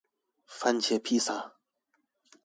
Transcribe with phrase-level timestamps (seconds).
[0.47, 1.51] 番茄披薩